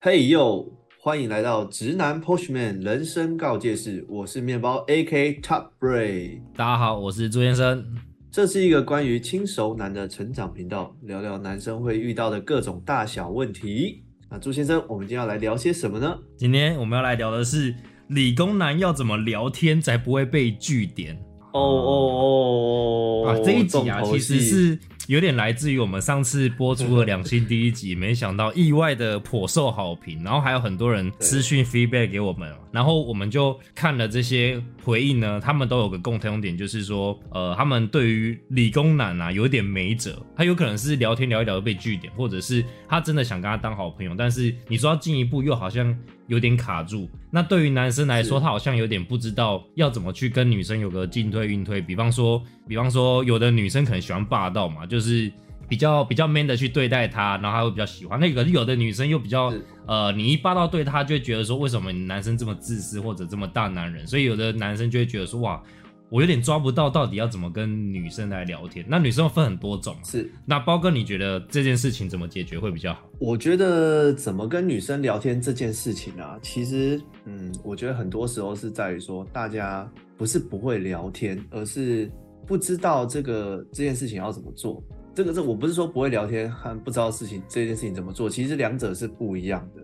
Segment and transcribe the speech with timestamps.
[0.00, 0.64] 嘿呦，
[1.00, 6.38] 欢迎来到直男 Pushman 人生告诫室，我是面包 AK Top Bray。
[6.54, 7.84] 大家好，我是朱先生。
[8.30, 14.04] 这是一个关于轻熟男的成长频道，聊聊男生会遇到的各种大小问题。
[14.30, 16.16] 那朱先生，我们今天要来聊些什么呢？
[16.36, 17.74] 今天我们要来聊的是
[18.06, 21.16] 理工男要怎么聊天才不会被据点。
[21.52, 24.78] 哦哦哦啊，这一集啊，其实是
[25.08, 47.10] 有点来自于我们上次播出的两星第一集，没想到意外的颇受好评，然后还有很多人私讯 feedback 给我们，然后我们就看了这些回应呢，他们都有个共同点，就是说，呃，他们对于理工男啊有点没辙，他有可能是聊天聊一聊就被拒点，或者是他真的想跟他当好朋友，但是你说要进一步又好像有点卡住。
[47.30, 51.80] 那对于男生来说，他好像有点不知道要怎么去跟女生有个进退运退。
[51.80, 55.30] 比方说，比方说，有的女生可能喜欢霸道嘛，就是
[55.68, 58.20] 比较比较 man 的去对待他，然后他会比较喜欢。
[58.20, 59.52] 那个有的女生又比较
[59.86, 64.06] 呃，你一霸道对她，就会觉得说，为什么你男生这么自私或者这么大男人？
[64.06, 65.62] 所以有的男生就会觉得说，哇，
[66.10, 68.84] 我有点抓不到到底要怎么跟女生来聊天。
[68.88, 73.08] 那女生分很多种，是，那包哥，你觉得这件事情怎么解决会比较好？
[73.18, 82.10] 我觉得怎么跟女生聊天这件事情啊，其实，嗯，我觉得很多时候是在于说，大家不是不会聊天，而是
[82.46, 84.82] 不知道这个这件事情要怎么做。
[85.14, 89.82] 这个这我不是说不会聊天和不知道事情这件事情怎么做，其实两者是不一样的。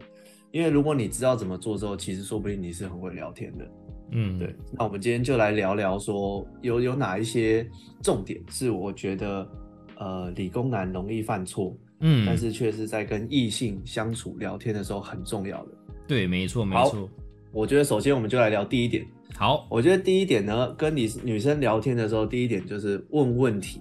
[0.53, 3.69] 因为如果你知道怎么做之后，其实说不定你是很会聊天的。
[4.17, 7.69] 嗯，对，那我们今天就来聊聊说有有哪一些
[8.01, 9.47] 重点是我觉得
[9.99, 15.73] 呃理工男容易犯错，嗯，但是却是在跟异性相处聊天的时候很重要的。
[16.07, 17.11] 对，没错，没好错。
[17.51, 19.05] 我觉得首先我们就来聊第一点。
[19.37, 23.81] 好，我觉得第一点呢，跟你女生聊天的时候，第一点就是问问题。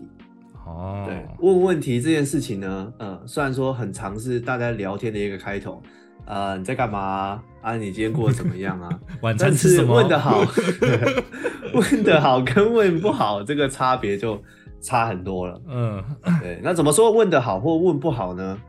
[0.65, 5.81] 哦，对，问问题这件事情呢，嗯，虽然说很常是大家聊天的一个开头，
[6.25, 7.43] 呃，你在干嘛啊？
[7.61, 8.89] 啊你今天过得怎么样啊？
[9.21, 9.95] 晚餐吃什么？
[9.95, 10.43] 问的好，
[11.73, 14.41] 问的好跟问不好这个差别就
[14.81, 15.61] 差很多了。
[15.67, 16.03] 嗯，
[16.41, 18.61] 对，那怎么说问的好或问不好呢？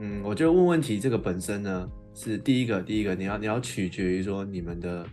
[0.00, 5.04] 嗯，我觉得问问题这个本身呢，是第一个，第一个你要你要取决于说你们的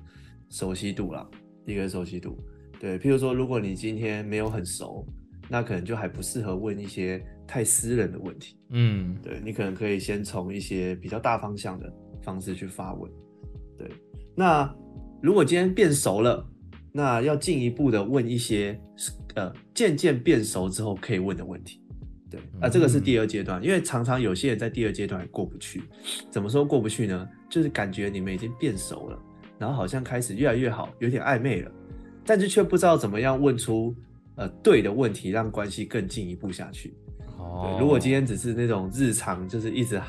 [0.49, 1.25] 熟悉度啦，
[1.65, 2.37] 第一个熟悉度。
[2.79, 5.05] 对，譬如说，如果你今天没有很熟，
[5.49, 8.57] 那可能就还不适合问一些太私人的问题。
[8.69, 11.91] 嗯，对你可能可以先从一些比较大方向的
[12.21, 13.11] 方式去发问。
[13.77, 13.89] 对，
[14.35, 14.73] 那
[15.21, 16.45] 如果今天变熟了，
[16.91, 18.79] 那要进一步的问一些
[19.35, 21.81] 呃渐渐变熟之后可以问的问题。
[22.29, 25.83] 对，啊，这个是第二阶段，因为常常有些人在第二阶段也过不去。
[26.31, 27.27] 怎么说过不去呢？
[27.49, 29.19] 就是感觉你们已经变熟了，
[29.59, 31.71] 然后好像开始越来越好，有点暧昧了，
[32.25, 33.95] 但是却不知道怎么样问出
[34.35, 36.93] 呃对的问题，让关系更进一步下去。
[37.37, 40.01] 哦对，如果今天只是那种日常，就是一直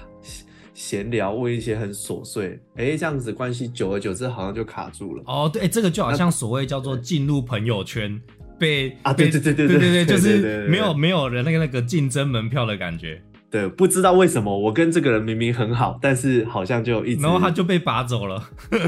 [0.75, 5.23] 闲聊，问一些很琐碎，哎，这样子关系久而久之好像就卡住了。
[5.27, 8.21] 哦，对，这个就好像所谓叫做进入朋友圈，
[8.59, 13.23] 被啊对对对对对对对，就是没有没有人那个那个竞争门票的感觉，
[13.57, 18.51] 对，不知道为什么我跟这个人明明很好，但是好像就一直，然后他就被拔走了。
[18.71, 18.87] 对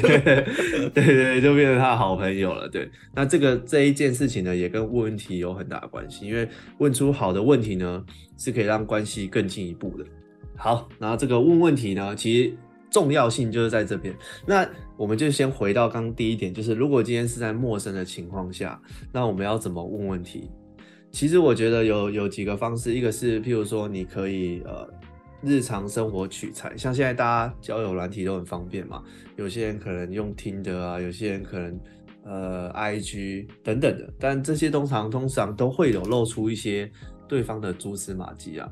[0.00, 2.68] 对对对，就变成他的好朋友了。
[2.68, 8.04] 对，那这个这一件事情呢，也跟问问题有很大的关系，因为问出好的问题呢，
[8.36, 10.04] 是可以让关系更进一步的。
[10.56, 12.52] 好，然后这个问问题呢，其实
[12.90, 14.12] 重要性就是在这边。
[14.44, 18.80] 那我们就先回到刚刚第一点，就是如果今天是在陌生的情况下，
[19.12, 20.50] 那我们要怎么问问题？
[21.10, 24.88] 其实我觉得有有几个方式，一个是譬如说你可以呃
[25.42, 29.02] 日常生活取材，像现在大家交友软体都很方便嘛，
[29.36, 31.80] 有些人可能用听的啊，有些人可能
[32.24, 36.90] 呃 IG 等等的，但这些通常通常都会有露出一些
[37.26, 38.68] 对方的蛛丝马迹啊，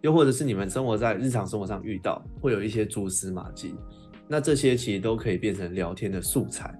[0.00, 3.74] 又或者是你们生活在日常生活上遇到会有一些蛛丝马迹，
[4.26, 6.74] 那这些其实都可以变成聊天的素材。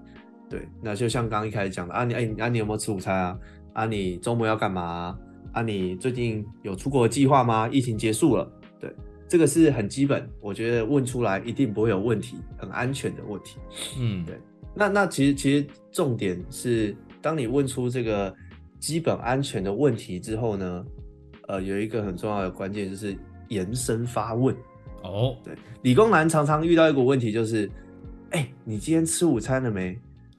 [0.48, 3.38] 对，那就像刚刚一开始讲的啊，你哎、啊你有没有吃午餐啊？
[3.74, 5.18] 啊你周末要干嘛啊？
[5.52, 7.68] 啊你最近有出国的计划吗？
[7.68, 8.90] 疫情结束了，对，
[9.28, 13.58] 这个是很基本，我觉得问出来一定不会有问题，很安全的问题。
[14.00, 14.36] 嗯，对
[14.74, 18.34] 那那其实其实重点是，当你问出这个
[18.80, 20.84] 基本安全的问题之后呢，
[21.46, 23.16] 呃，有一个很重要的关键就是
[23.48, 24.54] 延伸发问。
[25.02, 27.70] 哦，对，理工男常常遇到一个问题就是，
[28.30, 29.96] 哎、你今天吃午餐了没？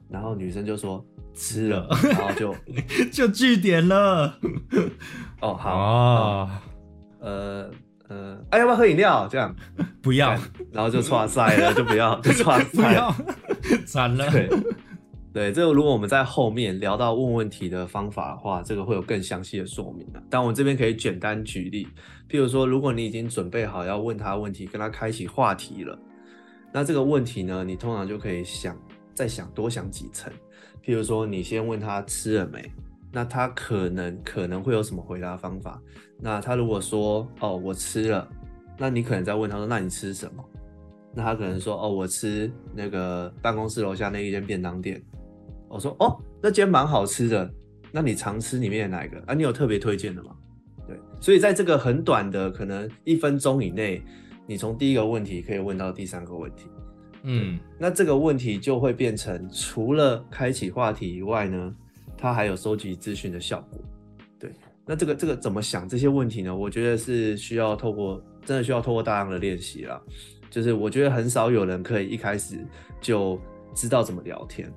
[0.09, 1.03] 然后女生就说
[1.35, 2.55] 吃了， 然后就
[3.11, 4.39] 就据点了。
[5.41, 6.49] 哦好，哦，
[7.19, 7.69] 呃
[8.07, 9.27] 呃，哎、要不要喝饮料？
[9.27, 9.53] 这样，
[10.01, 10.35] 不要
[10.71, 12.65] 然后就岔赛了， 就不要，就岔赛。
[12.65, 13.13] 不要，
[13.85, 14.31] 惨了。
[14.31, 14.49] 对
[15.33, 20.21] 对，这个如果我们在后面聊到问问题的方法的话，这个会有更详细的说明啊。
[20.29, 21.85] 但我这边可以简单举例，
[22.29, 25.99] 譬如说，如果你已经准备好要问他问题，跟他开启话题了，
[26.71, 28.77] 那这个问题呢，你通常就可以想
[29.13, 30.31] 再想多想几层。
[30.85, 32.71] 譬如说，你先问他吃了没，
[33.11, 35.81] 那他可能可能会有什么回答方法？
[36.19, 38.27] 那他如果说哦我吃了，
[38.77, 40.45] 那你可能再问他说那你吃什么？
[41.13, 45.01] 那他可能说哦我吃那个办公室楼下那一间便当店。
[45.67, 47.51] 我说哦那间蛮好吃的。
[47.91, 49.33] 那你常吃里面的哪一个啊？
[49.33, 50.35] 你有特别推荐的吗？
[50.85, 54.03] 对，所以在这个很短的可能一分钟以内，
[54.45, 56.65] 你从第一个问题可以问到第三个问题。
[57.27, 61.75] 嗯，那这个问题就会变成除了开启话题以外呢，
[62.15, 63.81] 它还有收集资讯的效果。
[64.39, 64.51] 对，
[64.85, 66.55] 那这个这个怎么想这些问题呢？
[66.55, 69.99] 我觉得是需要透过真的需要透过大量的练习啦。
[70.51, 72.63] 就是我觉得很少有人可以一开始
[73.01, 73.39] 就
[73.73, 74.71] 知道怎么聊天。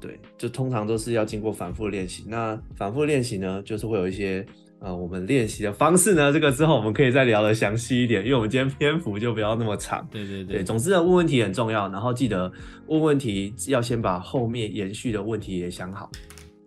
[0.00, 2.24] 对，就通常都是要经过反复练习。
[2.26, 4.44] 那反复练习呢，就是会有一些
[4.80, 10.06] 呃，我们练习的方式呢，这个之后我们可以再聊的详细一点，因为我们今天篇幅就不要那么长。
[10.10, 12.50] 对对对，总之呢，问问题很重要，然后记得
[12.86, 16.10] 问问题要先把后面延续的问题也想好，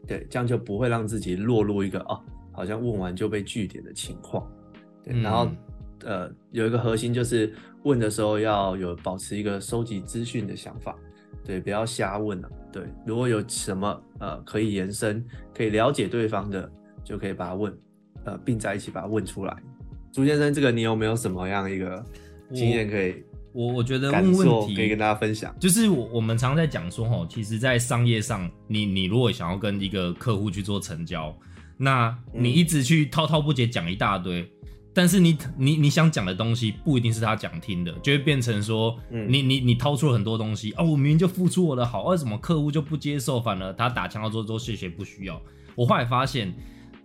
[0.08, 2.20] 对，这样就不会让自己落入一个哦，
[2.52, 4.48] 好像问完就被据点的情况。
[5.04, 5.50] 对，然后
[6.04, 7.52] 呃，有一个核心就是
[7.84, 10.96] 问的时候要有保持一个收集资讯的想法。
[11.44, 12.50] 对，不要瞎问了。
[12.72, 16.72] 对，如果有什么呃可以延伸、可以了解对方的，
[17.04, 17.76] 就可以把它问，
[18.26, 19.56] 呃，并在一起把它问出来。
[20.12, 22.04] 朱先生，这个你有没有什么样一个
[22.54, 23.16] 经验可以？
[23.52, 25.56] 我我觉得问问题可以跟大家分享。
[25.60, 31.36] 就是我我们常在讲说，吼，其实，在商业上，你你如果想要跟一个客户去做成交，
[31.78, 34.48] 那你一直去滔滔不绝讲一大堆。
[34.96, 43.42] 但是你你你想讲的东西不一定是他讲听的，就会变成说，你你你掏出了很多东西哦，我明明就付出我的好，为什么客户就不接受？
[43.42, 45.42] 反而他打枪要做做谢谢不需要。
[45.76, 46.54] 我后来发现，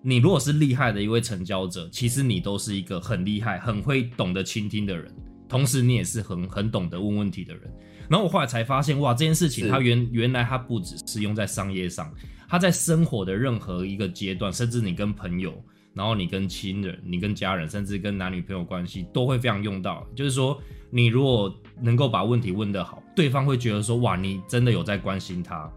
[0.03, 5.12] 你如果是厉害的一位成交者，其实你都是一个很厉害、很会懂得倾听的人，
[5.49, 7.62] 同时你也是很很懂得问问题的人。
[8.09, 12.12] 然后我后来才发现，哇，这件事情它原原来它不只是用在商业上，
[12.49, 15.55] 它在生活的任何一个阶段，甚至你跟朋友。
[15.95, 20.06] 然后你跟亲人、你跟家人，甚至跟男女朋友关系，都会非常用到。
[20.15, 20.56] 就是说，
[20.91, 21.53] 你如果
[21.83, 25.69] 能够把问题问得好，对方会觉得说，哇，你真的有在关心他，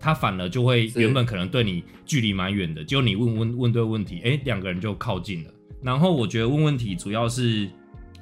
[0.00, 5.50] 他反而就会原本可能对你距离蛮远的，就你问问问对问题，哎，两个人就靠近了。
[5.82, 7.70] 然后我觉得问问题主要是。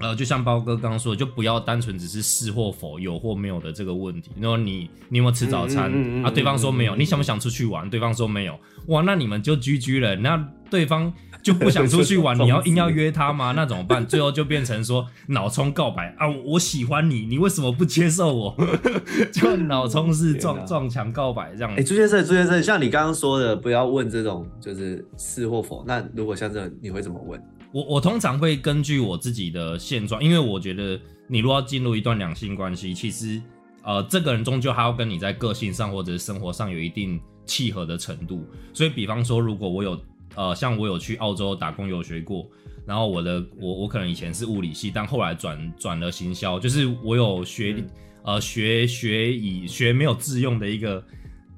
[0.01, 4.31] 呃，就像包哥刚刚说，就不要单纯只是是或否、有或没有的这个问题。
[4.41, 5.91] 然后你你有没有吃早餐
[6.25, 6.31] 啊？
[6.31, 6.95] 对方说没有。
[6.95, 7.89] 你想不想出去玩？
[7.91, 8.59] 对方说没有。
[8.87, 10.15] 哇，那你们就居居了。
[10.17, 11.13] 那对方
[11.43, 13.53] 就不想出去玩， 你要硬要约他吗？
[13.57, 14.07] 那怎么办？
[14.07, 16.29] 最后就变成说脑充告白啊！
[16.45, 18.57] 我喜欢你，你为什么不接受我？
[19.33, 21.75] 就脑充是撞撞墙告白这样。
[21.75, 25.85] 哎，朱先生，朱先生，像你刚刚说的，不要问这种就是是或否。
[25.87, 27.43] 那如果像这种，你会怎么问？
[27.71, 33.41] 我我通常会根据我自己的现状，因为我觉得你如果要进入一段两性关系，其实
[33.83, 38.43] 呃，这个人终究还要跟你在个性上或者是生活上有一定契合的程度。
[38.73, 40.01] 所以，比方说，如果我有
[40.35, 42.49] 呃，像我有去澳洲打工游学过，
[42.87, 47.85] 然后我的我我可能以前是物理系，但后来转转了行销，就是我有学
[48.23, 51.05] 呃学学以学没有自用的一个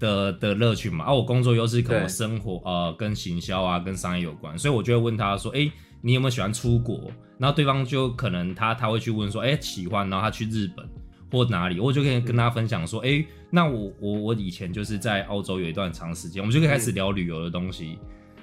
[0.01, 1.05] 的的乐趣嘛。
[1.05, 5.71] 而我工作又是跟我生活呃跟行销啊跟商业有关，所以我就会问他说，哎。
[6.01, 7.11] 你有没有喜欢出国？
[7.39, 10.87] 然后对方就可能他他会去问说，哎，喜欢，然后他去日本
[11.31, 17.99] 或哪里，我就可以跟他分享说，哎，那我我我以前就是在澳洲有一段长时间，我们就可以开始聊旅游的东西。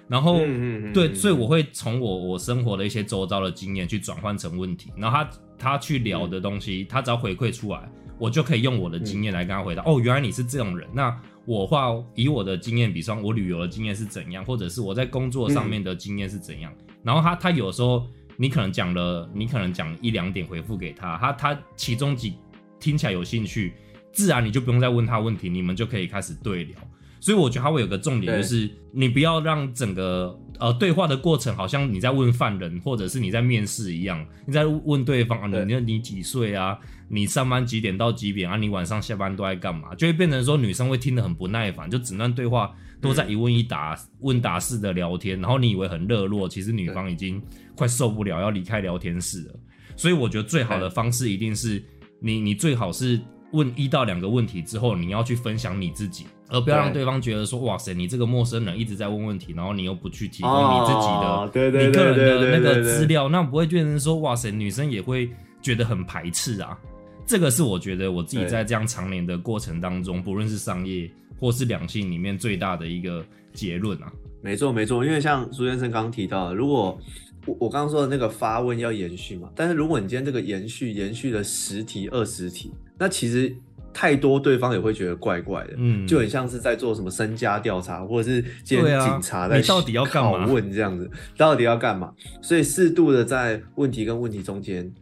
[0.07, 0.39] 然后
[0.93, 9.83] 对，所以我会从我我生活的一些周遭的经验去转换成问题，然后他他去聊的东西，他只要回馈出来，我就可以用我的经验来跟他回答。
[9.85, 10.87] 哦，原来你是这种人。
[10.93, 16.73] 那我话以我的经验，比方我旅游的经验是怎样，或者是我在工作上面的经验是怎样。
[17.03, 22.35] 然后他他有时候你可能讲了，你可能讲一两点回复给他，他他其中几
[22.79, 23.73] 听起来有兴趣，
[24.11, 26.77] 自然你就不用再问他问题，你们就可以开始对聊。
[27.19, 36.77] 所以我觉得他会有个重点，就是你不要让整个呃对话的过程好像你在问犯人，或者是你在面试一样，你在问对方啊，你你几岁啊？
[37.09, 38.55] 你上班几点到几点啊？
[38.55, 39.95] 你晚上下班都在干嘛？
[39.95, 42.75] 就会变成说女生会听得很不耐烦，就整段对话。
[42.99, 47.41] 都在一问一答、问答式的聊天，然后你以为很热络，其实女方已经
[47.75, 49.55] 快受不了，要离开聊天室了。
[49.95, 51.83] 所以我觉得最好的方式一定是
[52.19, 53.19] 你，你最好是
[53.51, 65.29] 问一到两个问题之后，你要去分享你自己，而不要让对方觉得说哇塞，你这个陌生人一直在问问题，然后你又不去提供你自己的、你个人的那个资料，那不会变成说哇塞，女生也会
[65.61, 66.77] 觉得很排斥啊。
[67.25, 71.09] 这个是我觉得我自己在这样长年的过程当中，不论是商业。
[71.39, 76.99] 或是两性里面最大的一个结论啊，没错没错，因为像苏先生刚刚提到的，如果
[77.45, 83.55] 我我刚刚说的那个发问要延续嘛，但是如果你今天这个延续延续了十题二十题，那其实
[83.93, 92.13] 太多对方也会觉得怪怪的，嗯就很像是在做什么身家调查，或者是今天对啊警察在你到底要干嘛拷问这样子，到底要干嘛？
[92.41, 94.93] 所以适度的在问题跟问题中间，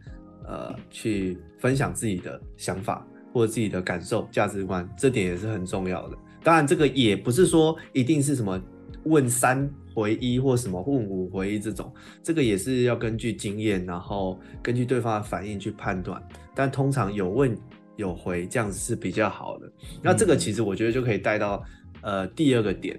[0.46, 6.16] 呃，去分享自己的想法或者自己的感受、价值观，这点也是很重要的。
[6.46, 8.56] 当然，这个也不是说一定是什么
[9.02, 16.22] 问三回一或什么问五回一这种，这个也是要根据经验，然后根据对方的反应去判断。
[16.54, 17.52] 但通常有问
[17.96, 19.72] 有回，这样子是比较好的。
[20.00, 21.64] 那这个其实我觉得就可以带到
[22.02, 22.96] 呃第二个点，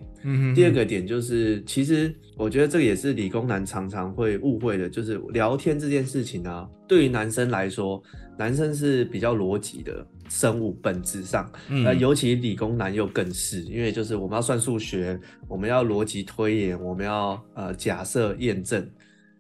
[0.54, 8.04] 第二个点就是，其实我觉得这个也是理工男常常会误会的，就是聊天这件事情啊，对于男生来说，
[8.38, 18.88] 男生是比较逻辑的生物，本质上，嗯那尤其理工男又更是，因为就是我们要算数学，我们要逻辑推演，我们要呃假设验证。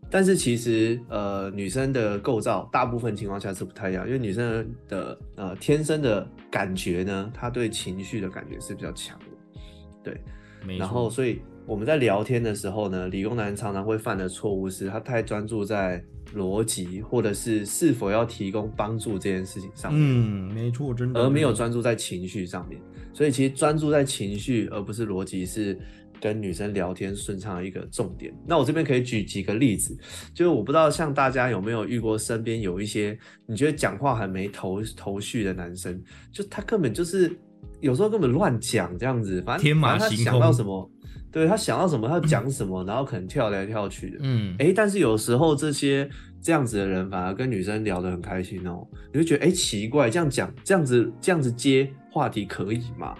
[0.10, 9.62] 但是其实，呃，女生的构造大部分情况下是不太一样，因为女生的呃天生的感觉呢，她对情绪的感觉是比较强的，
[10.04, 10.78] 对。
[10.78, 16.02] 然后，所以我们在聊天的时候呢，理工男常常会犯的错误是，他太专注在
[16.36, 22.80] 逻辑或者是是否要提供帮助这件事情上面，嗯，没错，真的，而没有专注在情绪上面。
[23.14, 25.78] 所以其实专注在情绪而不是逻辑是
[26.22, 28.34] 跟女生聊天顺畅的一个重点。
[28.46, 29.98] 那我这边可以举几个例子，
[30.34, 36.00] 就是我不知道像大家有没有遇过身边有一些你觉得讲话很没头头绪的男生，
[36.32, 37.36] 就他根本就是
[37.82, 40.92] 有时候根本乱讲这样子，反正他想到什么，
[41.32, 44.18] 对他想到什么他就讲什么，然后可能跳来跳去的。
[44.22, 46.10] 嗯，哎、但是有时候这些
[46.42, 53.16] 这样子的人反而跟女生聊得很开心哦，你会觉得哎、诶奇怪，这样讲这样子这样子接话题可以吗？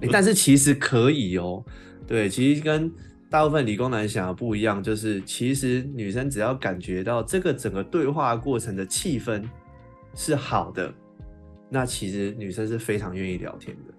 [0.00, 1.64] 诶 但是其实可以哦，
[2.06, 2.90] 对，其实跟
[3.28, 9.42] 大部分理工男想的不一样，就是其实女生只要感觉到这个整个对话过程的气氛
[10.14, 10.92] 是好的，
[11.70, 13.94] 那其实女生是非常愿意聊天的。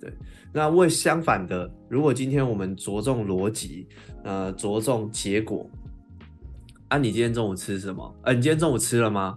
[0.00, 0.12] 对，
[0.52, 3.86] 那为相反的，如果今天我们着重逻辑，
[4.22, 5.68] 呃，着重结果，
[6.86, 8.14] 啊，你今天中午吃什么？
[8.22, 9.36] 呃，你今天中午吃了吗？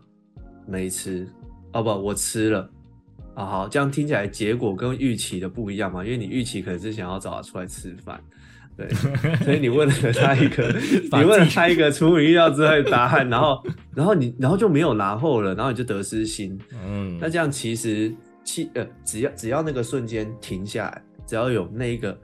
[0.67, 1.27] 没吃。
[1.73, 2.69] 哦不，我吃了。
[3.33, 6.03] 啊好，这样听起来结果跟预期的不一样嘛？
[6.03, 8.21] 因为你预期可能是想要找他出来吃饭，
[8.87, 10.67] 对， 所以你问了他一个，
[11.11, 13.63] 你问了他一个出乎意料之外的答案，然后，
[13.95, 22.17] 然后你，然后就没有然后了，然后你就得失心，嗯，那这样其实气呃，只要只要那个瞬间停下来，只要有那一个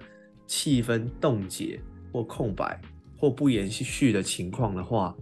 [0.48, 1.80] 气氛冻结
[2.12, 2.80] 或空白
[3.18, 5.16] 或不延续的情况的话，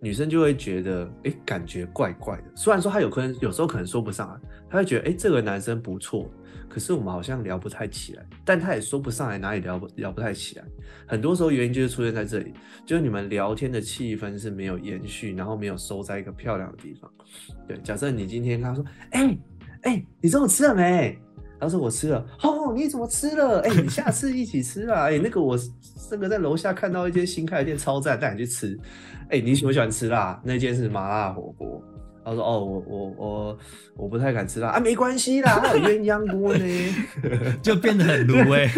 [0.00, 2.44] 女生就会觉得哎、诶感觉怪怪的。
[2.54, 6.30] 虽然说她有可能有时候可能说不上来，她会觉得哎、诶这个男生不错，
[6.76, 10.64] 可是我们好像聊不太起来，但他也说不上来哪里聊不聊不太起来。
[11.06, 12.52] 很多时候原因就是出现在这里，
[12.84, 17.10] 就是你们聊天的气氛是没有延续，然后没有收在一个漂亮的地方。
[17.66, 19.38] 对，假设你今天跟他说，哎、
[19.84, 21.18] 哎、你中午吃了没？
[21.58, 22.22] 他说我吃了。
[22.42, 23.60] 哦，你怎么吃了？
[23.60, 25.04] 哎、你下次一起吃啊。
[25.04, 25.58] 哎、那个我
[26.10, 28.78] 那个在楼下看到一间新开的店超赞，带你去吃。
[29.30, 30.38] 哎、你喜不喜欢吃辣？
[30.44, 31.82] 那间是麻辣火锅。
[32.26, 33.58] 他说哦，我我我
[33.96, 36.66] 我不太敢吃辣啊，没关系啦，还有鸳鸯锅呢。
[37.62, 38.70] 就变得很卤哎、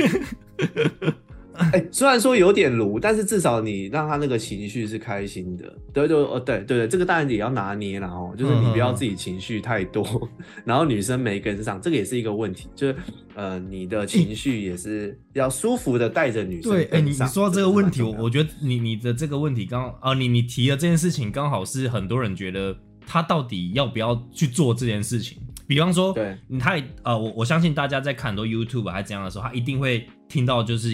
[1.73, 5.65] 哎、虽然说有点炉，但是至少你让他那个情绪是开心的。
[5.95, 10.07] 对对哦，对对对，这个当然也要拿捏啦哦，就是你不要自己情绪太多，
[10.65, 12.69] 然后女生没跟上，这个也是一个问题。
[12.77, 12.97] 就是
[13.35, 17.01] 呃，你的情绪也是要舒服的带着女生对，哎。
[17.01, 22.77] 你你说到这个问题，我我觉得你你的这个问题刚啊，你你提的这件事情刚好是很多人觉得
[23.09, 25.39] 他到底要不要去做这件事情。
[25.67, 26.37] 比方说，对。
[26.61, 30.91] 他也呃，我我相信大家在看很多 YouTube 还是怎样的时候，他一定会听到就是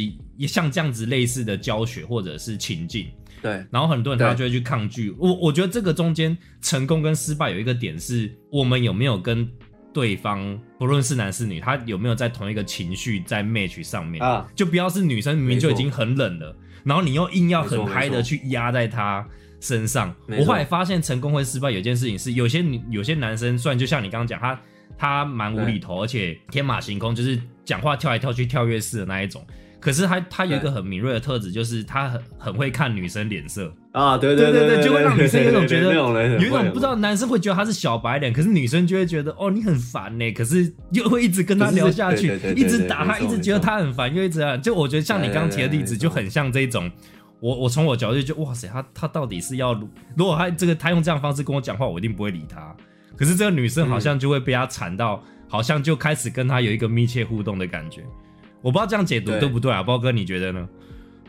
[0.46, 3.08] 像这样子类似的教学或者是情境，
[3.42, 3.64] 对。
[3.70, 5.10] 然后很多人他就会去抗拒。
[5.18, 9.48] 我我觉得这个中间成功跟失败有一个点是，我们有没有跟
[9.92, 14.20] 对方，不论是男是女，他有没有在同一个情绪在 match 上面。
[14.20, 19.24] 啊，就不要是女生明明就已经很冷了，然后你又硬要很嗨的去压在她
[19.64, 20.14] 身上。
[20.28, 24.60] 我后来发现成功会失败，有件事情是有些女有些男生，虽然就像你刚刚讲，他
[24.98, 29.42] 他蛮无厘头，而且天马行空，就是讲话跳来跳去、跳跃式的那一种。
[29.80, 33.70] 可是他他有一个很敏锐的特质，就是他很很会看女生脸色。
[33.92, 44.60] 啊，对对对对，就会让女生有一种觉得有一种不知道，男生会觉得他是小白脸，可是女生就会觉得哦你很烦呢，可是又会一直跟他聊下去一直打他，一直觉得他很烦，又一直这样。
[44.60, 46.90] 就我觉得像你刚刚提的例子，就很像这种。
[47.44, 49.74] 我我从我角度就哇塞，他他到底是要
[50.16, 52.74] 如果他这个他用这样的方式跟我讲话，我一定不会理他。
[53.18, 58.02] 可是这个女生好像就会被他缠到，好像就开始跟他有一个密切互动的感觉。
[58.62, 59.82] 我不知道这样解读对对不对啊？
[59.82, 60.66] 包哥你觉得呢？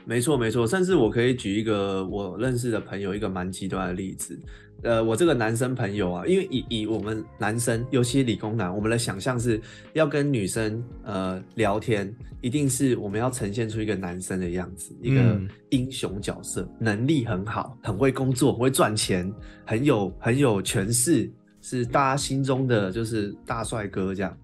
[0.06, 4.40] 没错，没错，甚至我可以举一个我认识的朋友一个蛮极端的例子。
[4.84, 9.60] 呃，我这个男生朋友啊，因为以以我们男生，尤其理工男，我们的想象是
[9.94, 19.34] 要跟女生呃聊天，一定是我们要呈现出一个男生的样子，一个嗯英雄角色，能力很好，很会工作，很会赚钱，
[19.66, 21.28] 很有很有权势，
[21.62, 24.38] 是大家心中的就是大帅哥这样，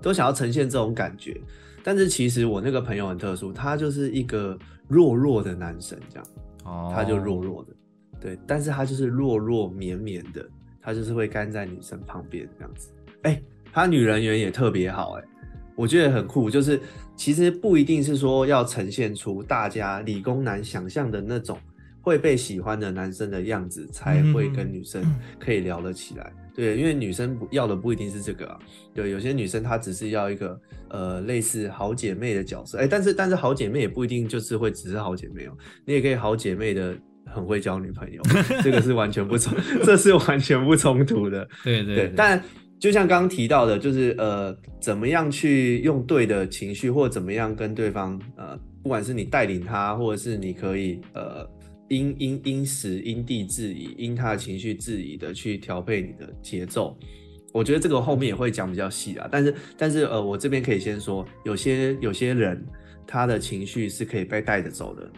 [0.00, 1.38] 都想要呈现这种感觉。
[1.82, 4.58] 但是其实我那个朋友很特殊，他就是一个
[4.88, 6.26] 弱弱的男生，这样，
[6.64, 7.72] 哦，他就弱弱的，
[8.20, 10.46] 对，但是他就是弱弱绵绵的，
[10.80, 12.90] 他就是会干在女生旁边这样子。
[13.22, 15.24] 哎、他女人缘也特别好、哎，
[15.74, 16.80] 我觉得很酷，就是
[17.16, 21.58] 其实不一定是说要呈现出大家理工男想象的那种
[22.02, 25.02] 会被喜欢的男生的样子，才会跟女生
[25.38, 26.32] 可以聊得起来。
[26.54, 28.58] 对，因为女生不要的不一定是这个啊，
[28.94, 35.52] 对，有些女生她只是要一个呃类似好姐妹的角色，哎、但是但是好姐妹也不一定就是会只是好姐妹哦，
[35.84, 36.96] 你也可以好姐妹的
[37.26, 38.22] 很会交女朋友，
[38.62, 41.44] 这个是完全不冲，这是完全不冲突的。
[41.64, 42.40] 对，对对对，但
[42.78, 51.44] 就像刚刚提到的，就是呃，怎么样去用对的情绪，或怎么样跟对方呃，不管是你带领他，或者是你可以呃。
[51.94, 56.96] 因因因时因地制宜，因他的情绪制宜的去调配你的节奏，
[57.52, 59.28] 我觉得这个后面也会讲比较细啊。
[59.30, 62.60] 但是但是呃，我这边可以先说，有些有些人
[63.06, 65.08] 他的情绪是可以被带着走的，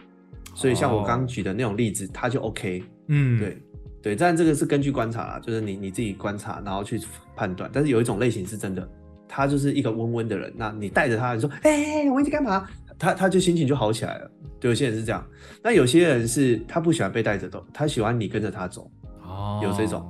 [0.53, 2.83] 所以像我刚刚举的那种例子，他就 OK。
[3.07, 3.57] 嗯，对
[4.01, 6.99] 对，但这个是根据观察啦，就是你你自己观察，然后去
[7.35, 7.69] 判断。
[7.73, 8.87] 但是有一种类型是真的，
[9.27, 12.69] 他就是一个温温的人，那你带着他，你说，哎、我一直干嘛？
[12.97, 14.31] 他他就心情就好起来了。
[14.59, 15.25] 对，有些人是这样，
[15.63, 18.89] 那有些人是他不喜欢被带着走，他喜欢你跟着他走。
[19.23, 20.09] 哦，有这种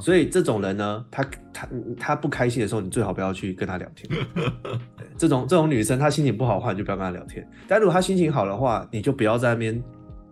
[0.00, 1.68] 所以这种人呢，他他
[1.98, 4.20] 他不开心的时候，你最好不要去跟他聊天。
[5.16, 7.44] 这种这种女生，她心情不好的话，你就不要跟她聊天。
[7.66, 9.82] 但如果她心情好的话，你就不要在那边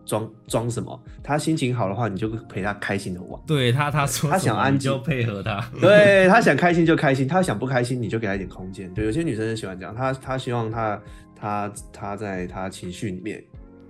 [0.05, 1.03] 装装什么。
[1.25, 3.41] 她心情好的话，你就陪她开心的玩。
[3.47, 8.93] 对她，她说她想安静就配合她，对她想开心就开心，她想不开心你就给她一点空间。
[8.95, 11.01] 对，有些女生是喜欢这样，她她希望她
[11.37, 13.45] 她她在他情绪里面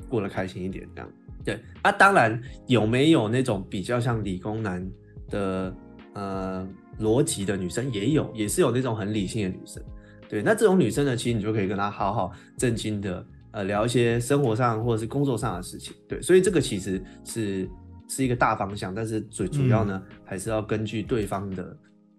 [0.09, 1.11] 过得开心一点，这样。
[1.45, 4.85] 对啊，当然有没有那种比较像理工男
[5.31, 5.75] 的
[6.15, 9.81] 呃逻辑的女生也有，也是有那种很理性的女生。
[10.29, 15.95] 对，那这种女生呢，其实你就可以跟她好好正经的呃聊一些生活上或者是工作上的事情。
[16.09, 17.71] 对，所以这个其实是
[18.09, 21.77] 是一个大方向，但是最主要呢，还是要根据对方的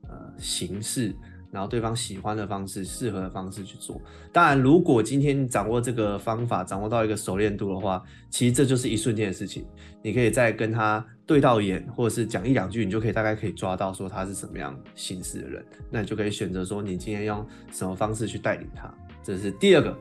[0.08, 1.14] 呃形式。
[1.52, 4.02] 然后对方喜欢的方式、适合的方式去做。
[4.32, 9.66] 当然，如果今天掌握这个方法，掌握到一个熟练度的话，其实这就是一瞬间的事情。
[10.04, 15.66] 你可以再跟他对到眼，或者是讲一两句，你就可以大概可以抓到说他是什么样形式的人。
[15.90, 18.94] 那你就可以选择说你今天用什么方式去带领他。
[19.24, 19.98] 这是第二个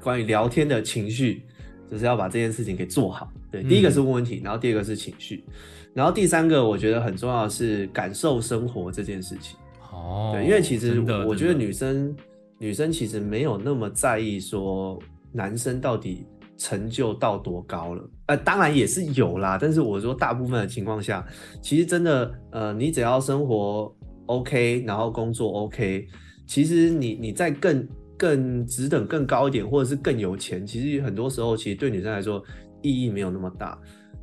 [0.00, 1.42] 关于聊天的情绪，
[1.90, 3.30] 就是要把这件事情给做好。
[3.50, 5.44] 对，第一个是问问题，然后第二个是情绪，
[5.92, 9.58] 然后第三个我觉得很重要的是感受生活这件事情。
[9.94, 12.14] 哦，对，因为其实我觉得女生
[12.58, 14.98] 女生其实没有那么在意说
[15.32, 16.26] 男生到底
[16.56, 21.24] 成就到多高了，呃，当然也是有啦，但是我说大部分的情况下，
[21.60, 23.94] 其实真的，呃，你只要生活
[24.26, 26.06] OK，然后工作 OK，
[26.46, 32.42] 其实你你在更更职等更高一点，或者是更有钱，其实很多时候其实对女生来说
[32.82, 33.78] 意义没有那么大，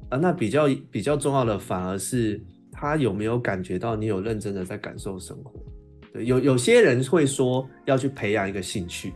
[0.10, 2.42] 啊、那比较比较重要的反而是
[2.82, 5.54] 他有没有感觉到你有认真的在感受生活。
[6.12, 9.14] 对，有有些人会说要去培养一个兴趣，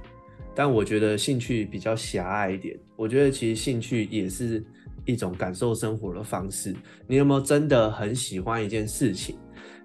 [0.54, 2.78] 但我觉得兴趣比较狭隘一点。
[2.95, 4.63] 我觉得其实兴趣也是
[5.06, 6.75] 一种感受生活的方式。
[7.08, 9.36] 你有没有真的很喜欢一件事情？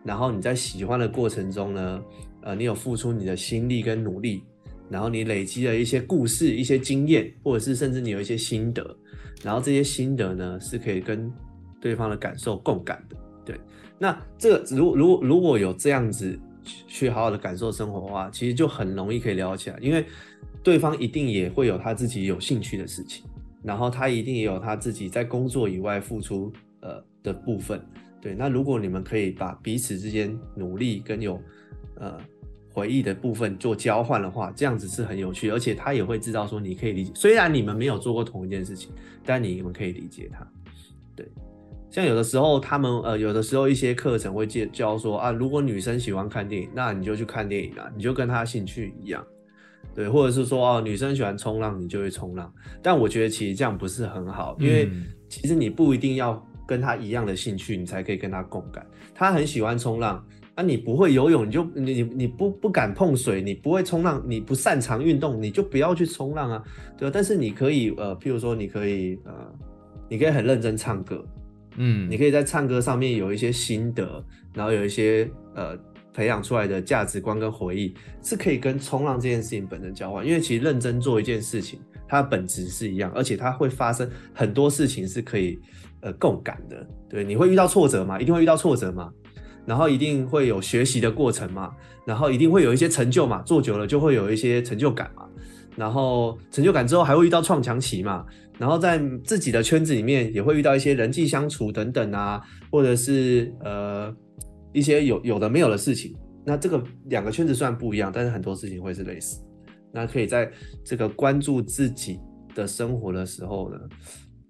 [0.05, 2.03] 然后你在喜欢的过程中呢，
[2.43, 4.43] 呃，你有付出你的心力跟努力，
[4.91, 8.95] 然后你累积了一些故事、一些经验，或者是甚至你有一些心得，
[9.43, 11.33] 然后这些心得呢是可以跟
[11.81, 13.17] 对方的感受共感的。
[14.03, 20.07] 那这如如如果有这样子去好好的感受生活的话，其实就很容易可以聊起来，因为
[20.63, 23.27] 对方一定也会有他自己有兴趣的事情，
[23.63, 27.79] 然后他一定也有他自己在工作以外付出呃的部分。
[28.23, 31.39] 对，那如果你们可以把彼此之间努力跟有
[31.97, 32.19] 呃
[32.73, 38.91] 回忆的部分做交换的话，这样子是很有趣，而且他也会知道说你可以理解，虽然你们没有做过同一件事情，
[39.27, 40.47] 但你们可以理解他。
[41.17, 41.27] 对，
[41.91, 49.25] 像有的时候他们呃有的时候一些课程会介教说啊，如果女生喜欢看电影，那你就去看电影啊，你就跟她兴趣一样。
[49.93, 52.53] 对，或者是说哦，女生喜欢冲浪，你就会冲浪。
[52.81, 58.87] 但我觉得其实这样不是很好，因为嗯其实你不一定要跟她一样的兴趣，你才可以跟她共感。
[59.13, 60.25] 她很喜欢冲浪，
[60.55, 66.63] 啊，你不会游泳，你就你你你不不敢碰水，你不会冲浪，你不擅长运动，你就不要去冲浪啊，
[66.97, 67.11] 对吧？
[67.13, 69.33] 但是你可以呃，譬如说你可以呃，
[70.09, 71.25] 你可以很认真唱歌，
[71.83, 75.75] 嗯，你可以在唱歌上面有一些心得，然后有一些呃
[76.13, 80.27] 培养出来的价值观跟回忆，是可以跟冲浪这件事情本身交换。
[80.27, 85.59] 因为其实认真做一件事情，它的本质是一样，而且它会发生很多事情是可以
[86.03, 86.87] 呃共感的。
[87.09, 88.21] 对，你会遇到挫折吗？
[88.21, 89.11] 一定会遇到挫折吗？
[89.65, 91.73] 然后一定会有学习的过程嘛，
[92.05, 95.25] 然后一定会有一些成就嘛，做久了就会有一些成就感嘛，
[95.77, 98.27] 然后成就感之后还会遇到创强期嘛，
[98.61, 104.15] 然后在自己的圈子里面也会遇到一些人际相处等等啊，或者是呃
[104.73, 106.15] 一些有有的没有的事情。
[106.45, 109.43] 那这个两个圈子虽然不一样，但是很多事情会是类似。
[109.91, 110.53] 那可以在
[110.85, 112.21] 这个关注自己
[112.55, 113.79] 的生活的时候呢，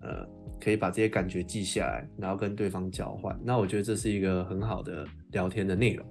[0.02, 0.40] 呃。
[0.62, 3.34] 可以把这些感觉记下来，然后跟对方交换。
[3.42, 6.06] 那我觉得这是一个很好的聊天的内容。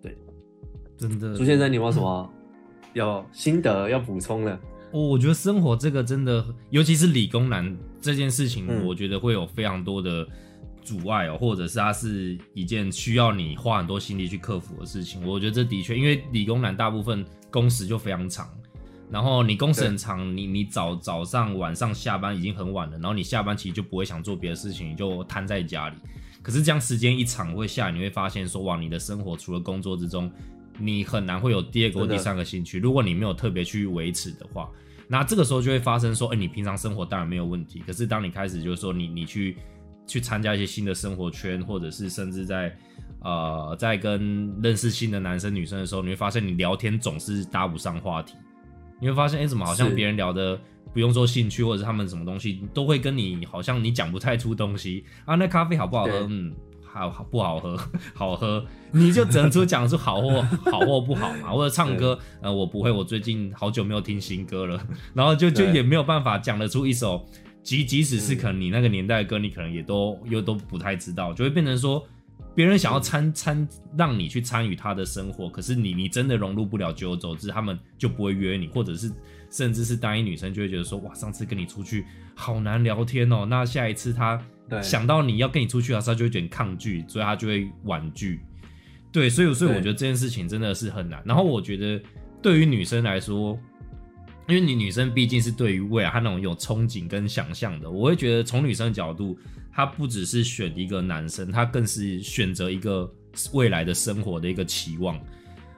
[0.00, 0.16] 对，
[0.96, 1.34] 真的。
[1.34, 2.30] 朱先生，你有什么
[2.92, 4.56] 要心得要补充的？
[4.92, 10.26] 我我觉得生活这个真的，尤其是理工男这件事情，我觉得会有非常多的
[10.84, 15.26] 阻碍哦，或者是它是一件需要你花很多心力去克服的事情。
[15.26, 18.48] 我觉得这的确，因为理工男大部分工时就非常长。
[19.10, 25.96] 然后你工时很长，你你早早上晚上下班已经很晚了，然后你下班其实就不会想做别的事情，你就瘫在家里。
[26.42, 30.32] 可是这样时间一长会下，你会发现说哇，你的生活除了工作之中，
[30.78, 32.78] 你很难会有第二个或第三个兴趣。
[32.78, 34.70] 如果你没有特别去维持的话，
[35.12, 39.58] 那这个时候就会发生说，哎，你平常生活当然没有问题，可是当你开始就是说你你去
[40.06, 42.74] 去参加一些新的生活圈，或者是甚至在
[43.20, 48.36] 呃在跟认识新的男生女生的时候，你会发现你聊天总是搭不上话题。
[48.98, 50.58] 你会发现，哎，怎么好像别人聊的
[50.94, 55.34] 不用说兴趣或者是他们什么东西，都会跟你好像你讲不太出东西啊？
[55.34, 56.26] 那咖啡好不好喝？
[56.30, 56.54] 嗯，
[56.92, 57.78] 好不好喝？
[58.14, 61.50] 好喝，你就只能出讲出好或好或不好嘛？
[61.50, 64.80] 或者唱歌，呃，我不会，我最近好久没有听新歌了，
[65.14, 67.26] 然后就就也没有办法讲得出一首，
[67.62, 72.04] 即即使是可能你那个年代的歌，你可能也都又都不太知道，就会变成说。
[72.54, 79.10] 别人想要参参让你去参与他的生活，可是你你真的融入不了，久而久之他们就不会约你，或者是
[79.48, 84.38] 甚至是单一女生就会觉得说，哇，上次跟你出去好难聊天哦，那下一次他
[84.80, 88.40] 想到你要跟你出去的时候，就会有点抗拒，所以他就会婉拒。
[89.10, 91.20] 对，所以所以我觉得这件事情真的是很难。
[91.26, 92.00] 然后我觉得
[92.40, 93.58] 对于女生来说，
[94.48, 99.36] 因为你女生毕竟是对于未来她那种有憧憬跟想象的，我会觉得从女生的角度。
[99.74, 103.10] 她不只是选一个男生，她更是选择一个
[103.54, 105.18] 未来的生活的一个期望。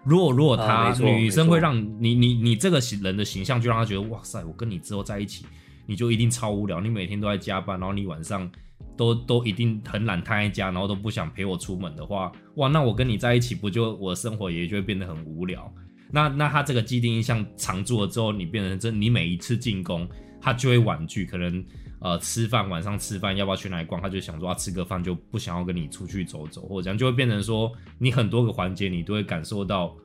[0.02, 5.46] 如果如果他女生会让你你你这个人的形象就让她觉得哇塞，我跟你之后在一起，
[5.86, 8.50] 你就一定超无聊，你每天都在加班，然后你晚上
[8.96, 15.72] 都都一定很懒瘫在家，然后都不想陪我出门的话，哇，那我跟你在一起不就我的生活也就会变得很无聊。
[16.10, 20.08] 那那他这个既定印象常做了之后，你变成这，你每一次进攻
[20.40, 21.64] 他就会婉拒，可能。
[22.00, 23.98] 呃，吃饭晚上吃饭要不要去哪里逛？
[23.98, 29.96] 他就想说啊，吃个饭就不想要跟你出去走走，或者这样就会变成说，你很多个环节你都会感受到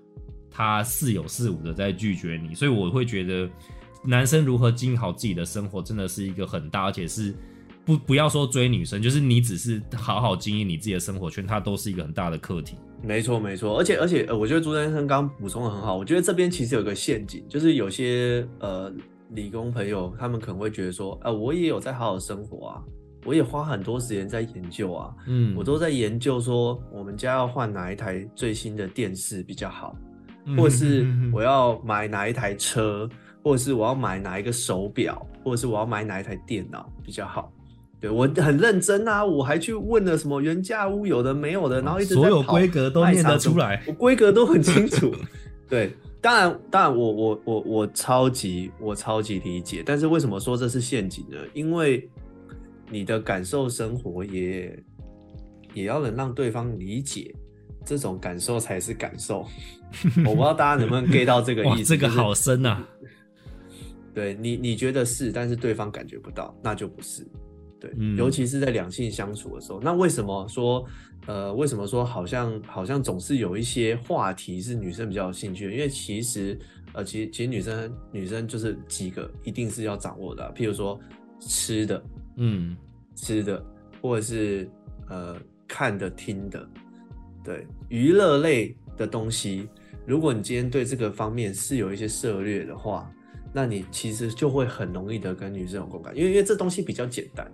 [0.49, 2.55] 他似有似无的在拒绝你。
[2.55, 3.49] 所以我会觉得，
[4.01, 7.35] 男生如何经营好自己的生活，真的是一个很大，而且是
[7.97, 12.77] 不不要说追女生，就是你只是好好经营你自己的生活圈，它都是一个很大的课题。
[13.01, 15.97] 没错，没错，而且而且呃，我觉得朱先生刚补充的很好。
[15.97, 18.93] 我觉得这边其实有个陷阱，就是有些呃。
[19.33, 22.81] 理工朋友，他们可能会觉得说，啊，我也有在好好生活啊，
[23.25, 29.95] 我也花很多时间在研究啊，嗯，我都在研究说，我们家要换哪一台最新的电视比较好，
[30.57, 33.07] 或者是我要买哪一台车，
[33.43, 37.53] 或者是我要买哪一个手表，或者是我要买哪一台电脑比较好。
[37.99, 45.13] 对我很认真啊，我还去问了什么原价屋有的没有的，然后一直所有规格都念得出来，我规格都很清楚，
[45.67, 45.93] 对。
[46.21, 51.37] 当然，当然，我我我我超级我超级理解，但是为什么说这是陷阱呢？
[51.53, 52.09] 因为
[52.89, 54.83] 你的感受生活也
[55.73, 57.33] 也要能让对方理解，
[57.85, 59.47] 这种感受才是感受。
[60.27, 61.95] 我不知道大家能不能 get 到这个意思？
[61.95, 62.85] 这个好深啊！
[64.13, 67.25] 对你你觉得是，但是对方感觉不到，那就不是。
[67.79, 70.85] 对，尤其是在两性相处的时候，那为什么说？
[71.27, 75.71] 呃，为什么说好像好像总是有一些话题是女生比较有兴趣的？
[75.71, 76.57] 因为其实，
[76.93, 80.99] 呃，其实其实女生女生就是几个一定是要掌握的，譬如说
[81.39, 82.03] 吃的，
[82.37, 82.75] 嗯，
[83.15, 83.63] 吃的，
[84.01, 84.67] 或者是
[85.09, 85.35] 呃
[85.67, 86.67] 看的、听的，
[87.43, 89.69] 对，娱乐类的东西。
[90.05, 93.11] 如果你今天对这个方面是有一些涉略的话，
[93.53, 97.49] 那你其实就会很容易的跟女生有共感，因为因为这东西比较简单，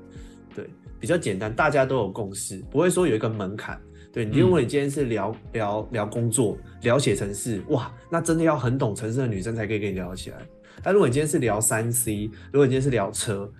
[0.55, 0.69] 对。
[0.97, 3.79] 比较简单，大家都有共识，不会说有一个门槛，
[4.11, 10.37] 对你，如果你今天是聊聊聊工作，聊写程式，哇，那真的要很懂程式的女生才可以跟你聊起来。
[10.81, 13.51] 但如果你今天是聊三 C，如果你今天是聊车，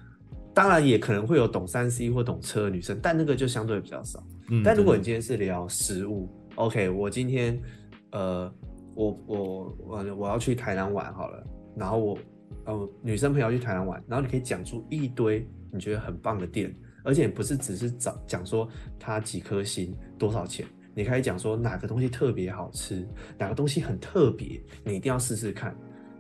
[0.56, 4.26] 当然也可能会有懂三 C 或懂车的女生，但那个就相对比较少。
[4.50, 7.62] 嗯但如果你今天是聊食物，OK，我今天
[8.12, 8.52] 呃，
[8.96, 11.46] 我我我我要去台南玩好了，
[11.76, 12.18] 然后我
[12.66, 18.68] 呃女生朋友去台南玩，然后你可以讲出一堆你觉得很棒的店，而且不是只是讲讲说
[19.00, 23.08] 它几颗星多少钱，你可以讲说哪个东西特别好吃，
[23.38, 25.76] 哪个东西很特别，你一定要试试看。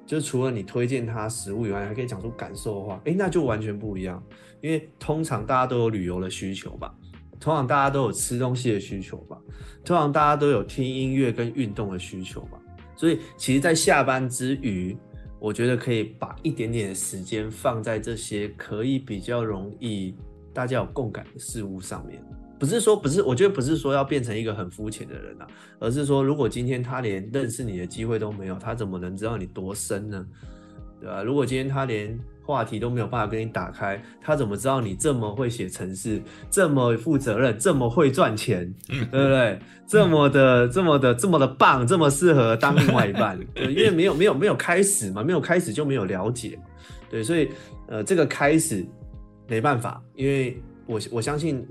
[0.05, 4.23] 就除了你推荐它食物以外，还可以讲出感受的话，诶，那就完全不一样。
[4.61, 6.93] 因为通常大家都有旅游的需求吧，
[7.39, 9.35] 通常大家都有吃东西的需求吧，
[9.83, 12.59] 通常大家都有听音乐跟运动的需求吧。
[12.95, 14.95] 所以其实，在下班之余，
[15.45, 20.15] 我觉得可以把一点点的时间放在这些可以比较容易
[20.51, 22.19] 大家有共感的事物上面。
[22.57, 25.45] 不是说不是，我觉得不是说要变成一个很肤浅的人啊，
[25.77, 30.25] 而是说，如果今天他连认识你的机会都没有，他怎么能知道你多深呢？
[31.05, 31.21] 对吧？
[31.21, 39.59] 如果今天他连话题都没有办法跟你打开，他怎么知道你这么会写程式，这么负责任，这么会赚钱，对不对？
[39.85, 43.39] 这么的、这么的、这么的棒，这么适合当另外一半？
[43.53, 46.57] 对，因为没有、没有、没有开始嘛，没有开始就没有了解，
[47.07, 47.49] 对，所以
[47.87, 48.83] 呃，这个开始
[49.47, 51.63] 没办法，因为我我相信，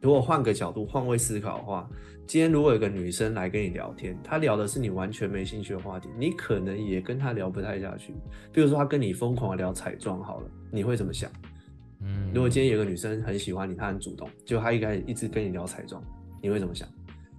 [0.00, 1.88] 如果换个角度、换位思考的话，
[2.26, 8.14] 今天如果有个女生来跟你聊天，她聊的是你完全没兴趣的话题，你可能也跟她聊不太下去。
[8.52, 11.30] 比如说，她跟你疯狂的聊彩妆，好了，你会怎么想？
[12.00, 16.02] 嗯，如果今天有个女生很喜欢你，她很主动，就她一开始一直跟你聊彩妆，
[16.40, 16.88] 你会怎么想？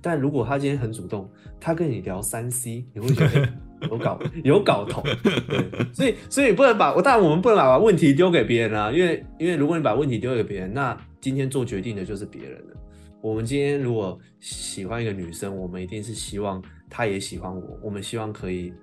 [0.01, 1.29] 但如果她今天很主动，
[1.61, 3.53] 她跟你聊三 C，你会觉得、 欸
[3.89, 12.75] 有搞有搞头，对，所以所以不能把我当然我们不能把问题丢给别人啊，因为因为如果你把问题丢给别人，那今天做决定的就是别人了。
[13.21, 18.73] 我们今天如果喜欢一个女生，我们一定是希望她也喜欢我，我们希望可以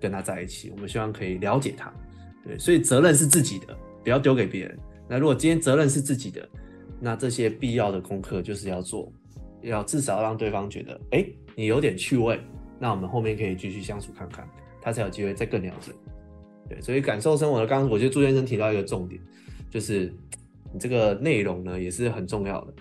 [0.00, 1.92] 跟她在一起，我们希望可以了解她，
[2.44, 4.78] 对，所以责任是自己的，不要丢给别人。
[5.08, 6.48] 那如果今天责任是自己的，
[7.00, 9.12] 那这些必要的功课就是要做，
[9.60, 12.40] 要至少让对方觉得，哎、你有点趣味，
[12.78, 14.48] 那我们后面可以继续相处看看，
[14.80, 15.92] 他才有机会再更了解。
[16.68, 19.20] 对，所以感受生活的，刚刚我觉得朱先生提到一个重点，
[19.68, 20.10] 就是
[20.72, 22.74] 你这个内容呢也是很重要的。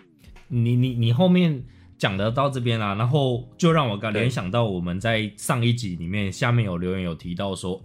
[0.47, 1.63] 你你你后面
[1.97, 7.81] 讲的到这边啦、然后就让我刚联想到我们在上一集里面下面有留言有提到说，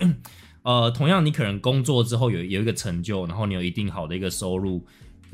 [0.63, 4.85] 呃，同样你可能工作之后有有一个成就，然后你有一定好的一个收入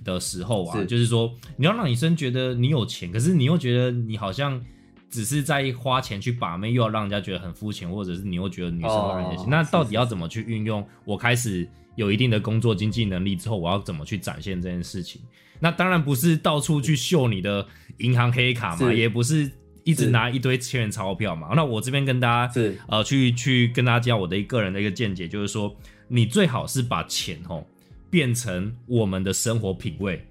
[0.04, 4.62] 的时候啊，是就是说你要让女生觉得你有钱，可是你又觉得你好像。
[5.12, 9.44] 只是在花钱去把妹，又要让人家觉得很肤浅，或者是你又觉得女生会让人家心。
[9.44, 10.84] 哦那到底要怎么去运用？
[11.04, 15.20] 我开始有一定的工作经济能力之后，我要怎么去展现这件事情？
[15.60, 17.64] 那当然不是到处去秀你的
[17.98, 19.48] 银行黑卡嘛，也不是
[19.84, 21.48] 一直拿一堆千元钞票嘛。
[21.54, 25.76] 那我这边跟大家是呃去去跟大家讲我的一个人的一个见解，就是说
[26.08, 27.62] 你最好是把钱哦
[28.10, 30.26] 变成我们的生活品味。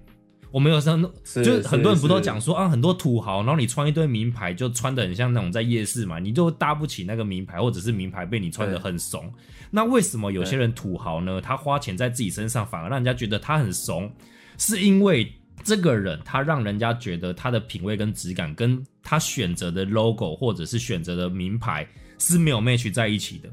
[0.52, 9.32] 我们有时候就是很多人不都讲说啊，很多土豪，然后你穿一堆名牌，就穿的很像那种在夜市嘛，你就搭不起那个名牌，或者是名牌被你穿的很怂。
[9.70, 11.40] 那为什么有些人土豪呢？
[11.40, 14.12] 他花钱在自己身上，反而让人家觉得他很怂，
[14.58, 15.32] 是因为
[15.64, 21.88] 这个人他让人家觉得他的品味跟质感，跟他选择的 logo 或者是选择的名牌
[22.18, 23.48] 是没有 match 在一起的。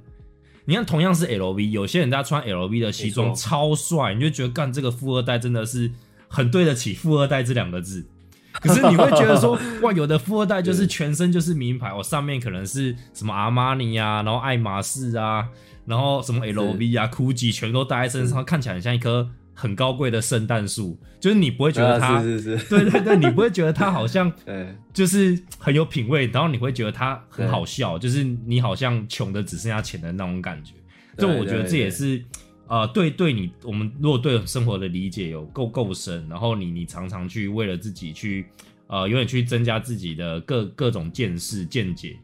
[0.65, 5.89] 你看，同样是 LV，有些人他穿 LV 的西装超帅，你就觉得干这个富二代真的是
[6.29, 8.05] 很对得起“富二代”这两个字。
[8.53, 15.47] 可是你会觉得说， 哇，有的富二代就是全身就是名牌，哦，上面可能是什么阿玛尼啊，然后爱马仕啊，
[15.85, 24.75] 然后什么 LV 啊、GUCCI 全都戴在身上，看起来很像一棵很高贵的圣诞树，就是你不会觉得他，啊、是是是， 对对对，你不会觉得他好像 对。
[24.91, 30.73] 就是很有品味，然后你会觉得他很好笑，就是你好像穷的只剩下钱的那种感觉。
[31.17, 32.21] 就我觉得这也是
[32.69, 38.45] 呃，对对你我们如果对生活的理解有够够深，然后你你常常去为了自己去
[38.87, 42.15] 呃，永远去增加自己的各各种见识见解。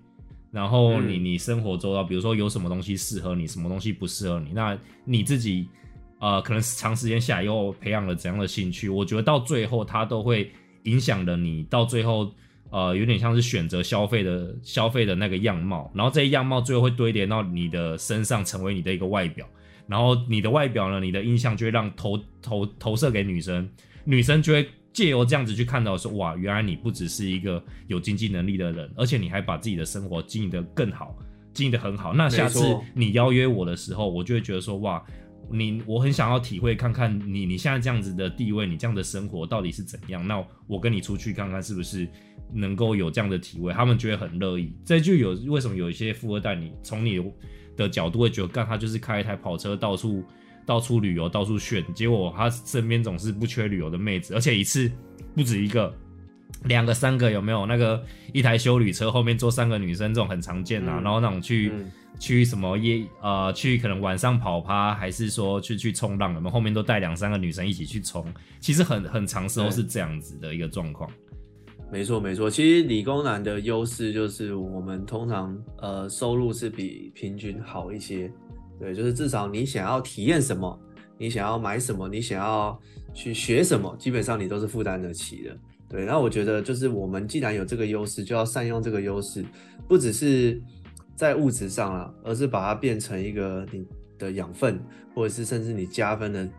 [0.51, 5.67] 然后你嗯你生活周到，比如说有什么东西适合你，什么东西不适合你，那你自己
[6.19, 8.87] 呃，可能长时间下来又培养了怎样的兴趣？
[8.87, 10.51] 我觉得到最后，它都会
[10.83, 12.31] 影响了你到最后，
[12.69, 19.45] 呃，有点像是选择消费的消费的那个样貌，然后这些样貌最后会堆叠到你的身上，成为你的一个外表。
[19.87, 23.69] 然后你的外表呢，你的印象就会让投投投射给女生，
[24.03, 31.15] 女生就会借由这样子去看到说，哇，原来你不只是一个有经济能力的人，而且你还把自己的生活经营得更好，
[31.53, 32.13] 经营得很好。
[32.13, 35.03] 那下次你邀约我的时候，我就会觉得说，哇，
[35.51, 40.25] 你我很想要体会看看你你现在这样子的地位，你这样的生活到底是怎样？
[40.27, 42.07] 那我跟你出去看看是不是
[42.53, 43.73] 能够有这样的体会？
[43.73, 44.73] 他们觉得很乐意。
[44.85, 47.21] 这就有为什么有一些富二代，你从你
[47.75, 50.23] 的角度会觉得，干他就是开一台跑车到处
[50.65, 54.91] 到处旅游到处炫，结果他身边总是不缺旅游的妹子，而且一次
[55.35, 55.93] 不止一个。
[56.63, 61.71] 两个三个有没有那个一台修旅车后面坐三个女生这种很常见啊，然后那种去
[62.17, 68.25] 去什么夜呃去可能晚上跑趴还是说去去冲浪，我们后面都带两三个女生一起去冲，
[68.59, 71.09] 其实很很长时候是这样子的一个状况。
[71.91, 78.29] 没错没错，其实理工男的优势就是我们通常呃收入是比平均好一些，
[78.77, 80.77] 对，就是至少你想要体验什么，
[81.17, 82.77] 你想要买什么，你想要
[83.13, 85.57] 去学什么，基本上你都是负担得起的。
[85.87, 89.45] 对，那我觉得就是我们既然有这个优势，就要善用这个优势，
[89.87, 90.61] 不只是
[91.15, 93.85] 在物质上了，而是把它变成一个你
[94.17, 96.49] 的养分，或者是甚至你加分的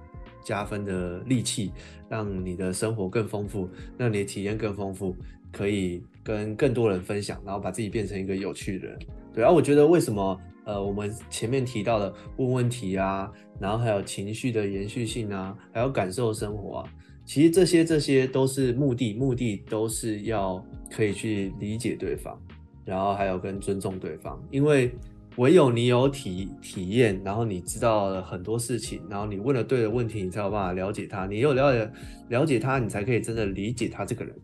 [0.47, 1.73] 加分的利器，
[2.09, 5.17] 让你的生活更丰富，让你的体验更丰富，
[5.51, 8.97] 可以跟更多人分享，然后把自己变成一个有趣的人。
[9.35, 13.29] 对，然后我觉得为什么呃我们前面提到的问问题啊，
[13.59, 16.89] 然后还有情绪的延续性啊，还有感受生活啊。
[17.25, 22.41] 其实这些这些都是目的，目的都是要可以去理解对方，
[22.85, 24.95] 然后还有跟尊重对方，因为
[25.37, 31.27] 唯有你有体体验，然后你知道了很多事情，然后你问了对的问题，你才有办法了解他。
[31.27, 31.91] 你有了解
[32.29, 34.35] 了解他，你才可以真的理解他这个人。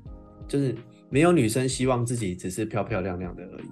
[0.46, 0.74] 就是
[1.08, 3.64] 没有女生希望自己只是漂漂亮亮的而已，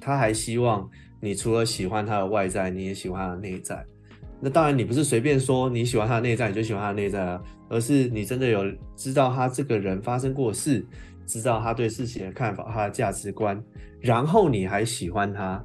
[0.00, 0.88] 她还希望
[1.20, 3.84] 你除了喜欢她的外在，你也喜欢她的内在。
[4.40, 8.64] 那当然，你不是随便说你喜欢他的内在你就喜欢他的内在啊，而是你真的有
[8.96, 10.84] 知道他这个人发生过事，
[11.26, 13.62] 知道他对事情的看法、他的价值观，
[14.00, 15.64] 然后你还喜欢他，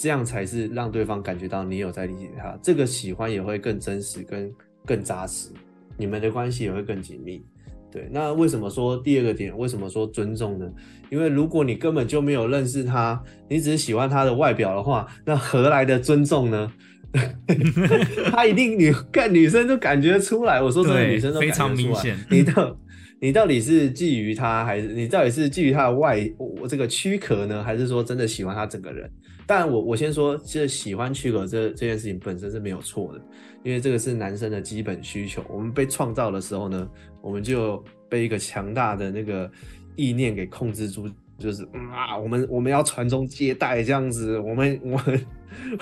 [0.00, 2.58] 这样才是让对方感觉到你有在理解他。
[2.62, 4.50] 这个喜欢也会更真实、跟
[4.86, 5.50] 更扎实，
[5.98, 7.44] 你们的关系也会更紧密。
[7.92, 9.54] 对，那为什么说第二个点？
[9.58, 10.66] 为什么说尊重呢？
[11.10, 16.72] 因为如果你根本就没有认识他，你只是喜欢他的外表的话，那何来的尊重呢？
[18.32, 20.62] 他一定，你看女生都感觉出来。
[20.62, 22.16] 我说这个，女生都非常明显。
[22.30, 22.78] 你到
[23.20, 27.62] 你到底是觊觎他，还是你到底是觊觎他的外我这个躯壳呢？
[27.62, 29.10] 还是说真的喜欢他整个人？
[29.50, 33.20] 但我我先说，其实喜欢躯壳这这件事情本身是没有错的，
[33.64, 35.44] 因为这个是男生的基本需求。
[35.48, 36.88] 我们被创造的时候呢，
[37.20, 39.50] 我们就被一个强大的那个
[39.96, 41.10] 意念给控制住。
[41.36, 45.26] 就是啊，我们我们要传宗接代这样子，我们我们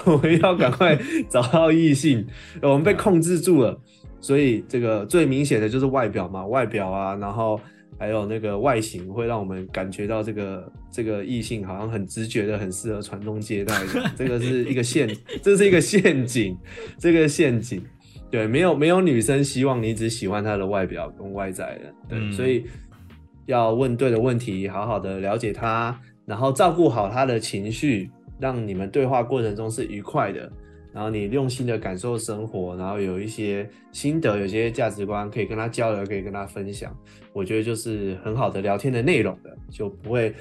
[0.06, 2.26] 我们要赶快 找到异性，
[2.62, 3.78] 我们被控制住了，
[4.18, 7.60] 所以这个最明显的就是外表嘛，外表啊，然后
[7.98, 15.08] 还有那个外形会让我们感觉到这个这个异性好像很直觉的很适合传宗接代的， 这个是一个陷，
[15.42, 16.56] 这是一个陷阱，
[16.98, 17.82] 这个陷阱，
[18.30, 22.64] 对，没有没有女生希望你只喜欢她的外表跟外在的，对，所以。
[23.46, 30.52] 要问对的问题，好好的了解她，然后照顾好她的情绪，让你们对话过程中是愉快的。
[30.98, 36.92] 然后你用心的感受生活，然后有一些心得，有些价值观可以跟他交流，可以跟他分享。
[37.32, 40.34] 我觉得就是很好的聊天的内容的，就不会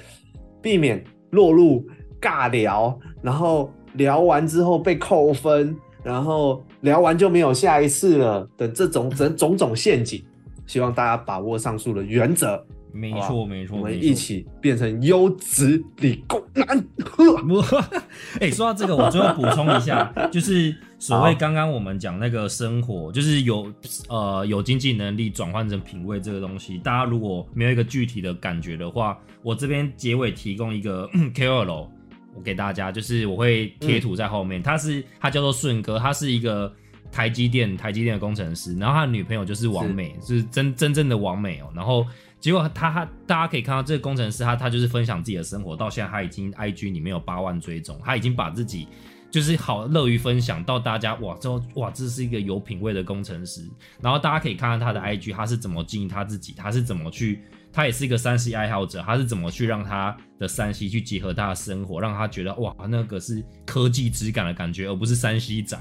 [0.60, 1.86] 避免落入
[2.20, 10.20] 尬聊，然后聊完之后被扣分，然后聊完就没有下一次了的这种种种种陷阱。
[10.66, 12.66] 希望大家把握上述的原则。
[12.92, 16.84] 没错，没错，我们一起变成优质理工男。
[18.40, 23.72] 哎，说到这个，我最后补充一下，就是所谓刚刚我们讲那个生活，就是有
[24.08, 31.88] 呃有经济能力转换成品味这个东西，大家如果没有一个具体的感觉的话，我这边结尾提供一个 KOL，
[32.34, 36.72] 我给大家，就是我会贴图在后面，他是他叫做顺哥，他是一个
[37.10, 42.06] 台积电台积电的工程师，然后他的女朋友就是王美，是真真正的王美哦，然后。
[42.40, 48.86] 结果他他大家可以看到这个工程师他他就是分享自己的生活，到现在他已经 I G 里面有八万追踪，他已经把自己
[49.30, 53.68] 就是好乐于分享到大家哇之后哇这是一个有品味的工程师，
[54.00, 57.40] 然后大家可以看到他的 I G 他是怎么经营他自己，他是怎么去
[57.72, 65.76] 他也是一个三 C 爱好者，他是怎么去让他的三 C 去结合他的生活，让他觉得哇那个是科技质感的感觉，而不是三 C 仔。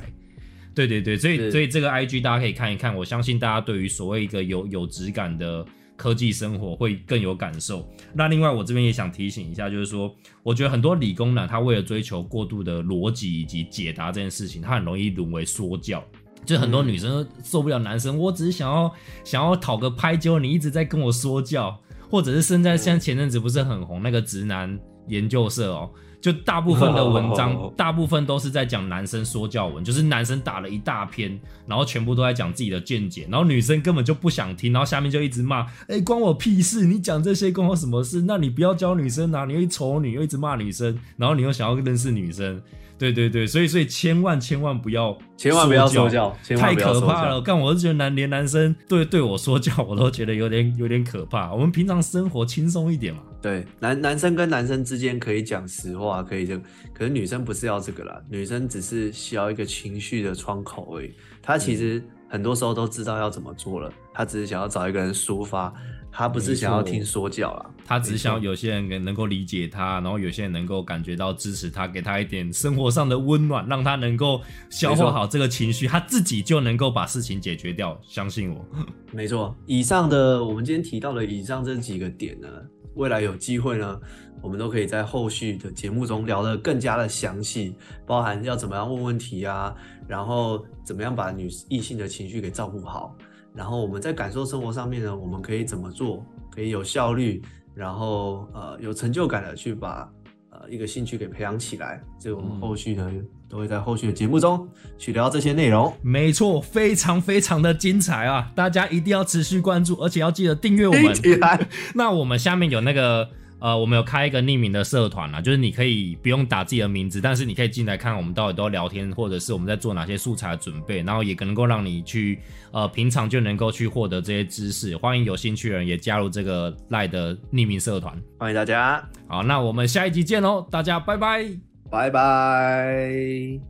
[0.73, 5.63] 对对对，所以所以这个 I G 大家可以看一看，我相信大家对于所谓一个有有质感的。
[5.97, 7.85] 科技生活会更有感受。
[8.13, 16.01] 那另外，我这边也想提醒一下，就是说，我觉得很多理工男他为了追求过度的逻辑以及解答这件事情，他很容易沦为说教。
[16.45, 18.89] 就很多女生受不了男生，我只是想要
[19.25, 21.77] 想要讨个拍，结果你一直在跟我说教，
[22.09, 25.89] 或者是现在像前阵子不是很红那个直男研究社哦，
[26.19, 36.85] 就大部分的文章， 哦大部分都是在讲男生说教文，就是男生打了一大篇，然后全部都在讲自己的见解，然后女生根本就不想听，然后下面就一直骂，哎、关我屁事！
[36.85, 38.23] 你讲这些关我什么事？
[38.27, 42.61] 那你不要教女生啊，你又丑女，又一直骂女生，然后你又想要认识女生，
[42.97, 47.39] 对对对，所以所以千万千万不要千万不要说教，太可怕了！
[47.39, 51.53] 干，我是觉得男连男生对对我说教，我都觉得有点有点可怕。
[51.53, 53.21] 我们平常生活轻松一点嘛。
[53.41, 56.57] 对，男男生跟男生之间可以讲实话，可以这，
[56.93, 61.13] 可是女生不是要这个啦，女生只是需要一个情绪的窗口而已。
[61.41, 65.71] 她其实很多时候都知道要怎么做了，她只是想要找一个人抒发，
[66.17, 67.69] 她不是想要听说教啦。
[67.85, 77.95] 他只想有些人能够理解他，然后有些人能够感觉到支持他，给他一点生活上的温暖，让他能够消化好这个情绪，他自己就能够把事情解决掉。
[78.01, 78.65] 相信我，
[79.13, 82.47] 没错，以上的我们今天提到的以上这几个点呢，
[82.95, 83.99] 未来有机会呢，
[84.41, 87.75] 我们都可以在后续的节目中聊得更加的详细，
[88.07, 89.71] 包含要怎么样问问题啊，
[90.07, 93.15] 然后怎么样把女异性的情绪给照顾好，
[93.57, 97.41] 然后我们在感受生活上面呢，我们可以怎么做，可以有效率，
[97.73, 100.07] 然后呃有成就感的去把
[100.51, 103.11] 呃一个兴趣给培养起来，这个我们后续呢、
[103.49, 105.91] 都会在后续的节目中去聊这些内容。
[106.03, 108.51] 没错，非常非常的精彩啊！
[108.53, 111.15] 大家一定要持续关注，而且要记得订阅我们。
[111.95, 113.27] 那我们下面有那个
[113.59, 122.39] 呃，我们有开一个匿名的社团啊，就是你可以不用打自己的名字，但是你可以进来看我们到底都聊天，或者是我们在做哪些素材的准备，然后也能够让你去
[122.71, 124.95] 呃平常就能够去获得这些知识。
[124.97, 128.15] 欢迎有兴趣的人也加入这个赖的匿名社团。
[128.39, 131.49] 欢迎大家，好，那我们下一集见喽，大家拜拜。
[131.89, 133.67] 拜拜。